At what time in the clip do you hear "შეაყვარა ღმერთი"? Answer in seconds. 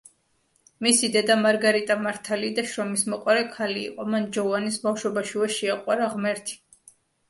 5.63-6.63